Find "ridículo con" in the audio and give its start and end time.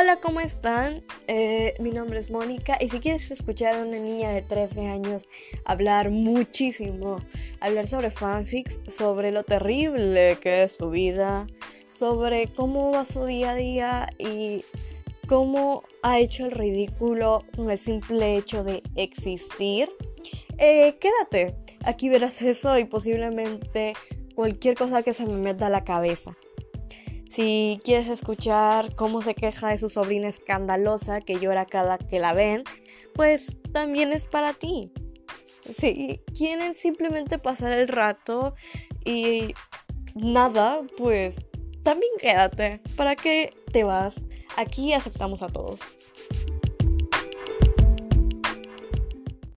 16.52-17.70